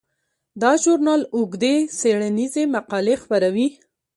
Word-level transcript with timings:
دا 0.61 0.71
ژورنال 0.83 1.21
اوږدې 1.35 1.75
څیړنیزې 1.99 2.63
مقالې 2.75 3.15
خپروي. 3.21 3.67